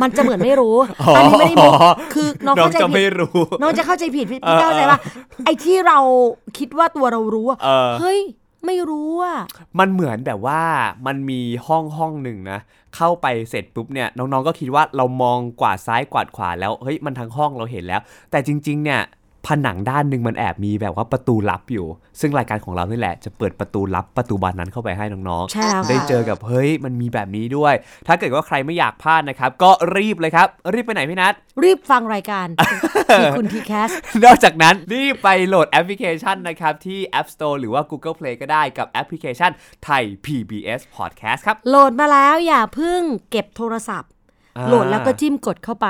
[0.03, 0.77] มันจะเหมือนไม่รู้
[1.17, 1.73] อันนี้ไม่ได้มุก
[2.15, 4.99] คือน้องน้องเข้าใจจะผิไม่ดรู้น้องจะเข้าใจผิดพี่เอพี่อเข้าใจว่า
[5.45, 5.99] ไอ้ที่เรา
[6.59, 8.21] คิดว่าตัวเรารู้อะเออเฮ้ย
[8.67, 9.39] ไม่รู้อะ
[9.79, 10.63] มันเหมือนแบบว่า
[11.07, 12.59] มันมีห้องห้องหนึ่งนะ
[12.97, 19.01] เข้าไปเสร็จปุ๊บเนี่ยน้องๆก็คิดว่าเรามองกวาดซ้ายกวาดขวาแล้วเฮ้ยมันทั้งห้องเราเห็นแล้ว แต่จริง ๆ เนี่ย
[19.47, 21.87] ผนังด้านหนึ่งมันแอบมีแบบว่าประตูลับอยู่
[22.21, 27.75] ซึ่งรายการของเรานี่แหละจะเปิดประตูลับประตูบานนั้นเข้าไปให้น้องใช่แล้วได้ค่ะเจอกับเฮ้ยมันมีแบบนี้ด้วย
[28.07, 32.47] ถ้าเกิดว่าใครไม่อยากพลาดนะครับ ก็รีบเลยครับ รีบไปไหนพี่นัทรีบฟังรายการ
[33.13, 33.91] ทีคุณ TCAS
[34.25, 39.51] นอกจากนั้นรีบไปโหลดแอปพลิเคชันนะครับ ที่ App Store หรือว่า Google Play ก็ได้กับแอปพลิเคชัน
[39.85, 44.18] ไทย PBS Podcast ครับโหลดมาแล้วอย่าเพิ่งเก็บโทรศัพท์อ่า
[44.67, 45.89] โหลดแล้วก็จิ้มกดเข้าไป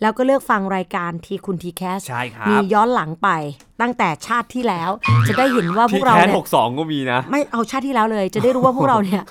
[0.00, 3.28] แล้วก็เลือกฟังรายการทีคุณ TCAS ใช่ครับมีย้อนหลังไป
[3.82, 4.90] ตั้งแต่ชาติที่แล้ว
[5.28, 9.22] จะได้เห็นว่าพวกเรา TCAS เนี่ยหกสองก็มีนะ ไม่เอาชาติที่แล้วเลย จะได้รู้ว่าพวกเราเนี่ย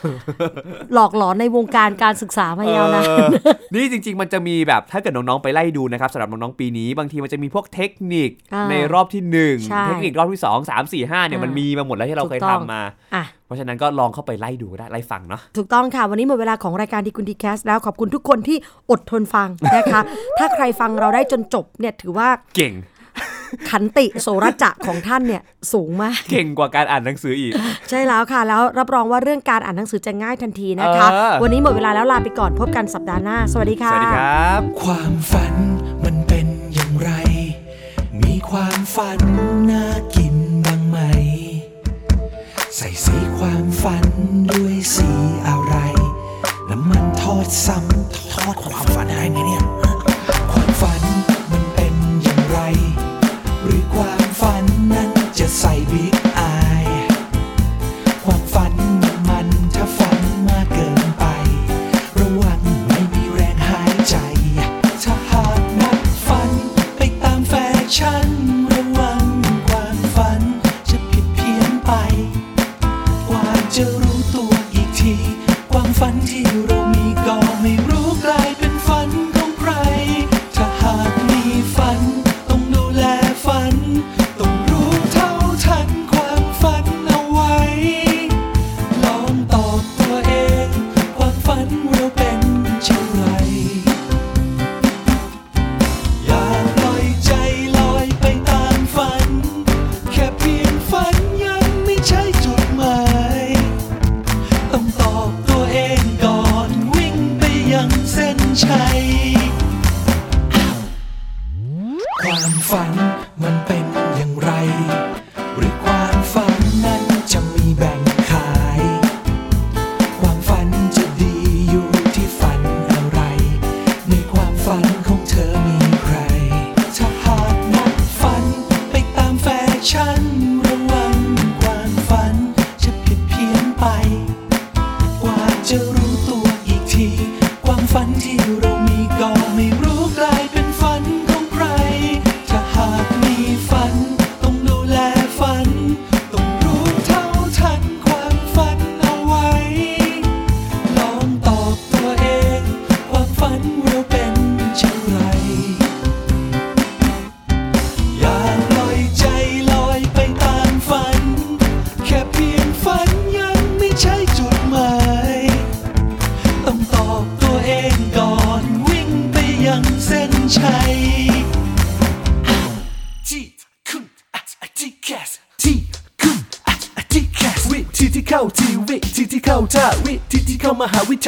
[0.93, 3.27] หลอกหลอนในวงการการศึกษามายาวนานเออ
[3.73, 9.21] นี่จริง ๆ มันจะมีแบบถ้าเกิดน้องๆไปไล่ดูนะครับสำหรับน้องๆปีนี้ บางทีมันจะมีพวกเทคนิคอ่าในรอบที่
[9.69, 12.81] ใช่1 เทคนิครอบที่ 2 3 4 5เนี่ยอ่ามัมันมีมาหมดแล้วที่เราเคยถูกต้องทำมา
[13.15, 18.57] อะเพราะฉะนั้นก็ลองเข้าไปไล่ดูก็ได้ไล่ฟังเนาะถูกต้องค่ะ วันนี้หมดเวลาของรายการดีคุณดีแคสแล้วขอบคุณทุกคนที่
[18.91, 20.01] อดทนฟังนะคะ
[20.39, 22.73] ถ้าใครฟังเราได้จนจบเนี่ยถือว่าเก่ง
[23.69, 25.41] ขันติโสรจะของท่านเนี่ย
[25.73, 27.51] สูงมาก เก่งกว่าการอ่านหนังสืออีก
[27.89, 35.53] ใช่แล้วค่ะ แล้วรับรองว่าเรื่องการอ่านหนังสือจะง่ายทันทีนะคะเออวันนี้หมดเวลาแล้วลาไปก่อนพบกันสัปดาห์หน้า สวัสดีค่ะ สวัสดีครับ ความฝัน
[36.03, 37.12] มันเป็นอย่างไร
[38.23, 39.19] มีความฝัน
[39.71, 39.85] น่า
[40.15, 40.35] กิน
[40.65, 40.97] บ้างไหม
[42.75, 44.05] ใส่สีความฝัน
[44.51, 45.09] ด้วยสี
[45.47, 45.75] อะไร
[46.69, 49.63] น้ำมันทอดซ้ำทอดความฝันให้ไงเนี่ย